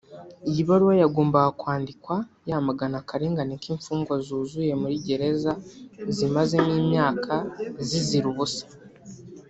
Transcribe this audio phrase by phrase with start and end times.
[0.49, 2.15] Iyi baruwa yagombaga kwandikwa
[2.49, 5.51] yamagana akarengane k’imfungwa zuzuye muri gereza
[6.15, 7.33] zimazemo imyaka
[7.89, 8.65] zizira ubusa